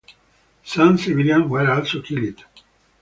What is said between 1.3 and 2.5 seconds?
were also killed.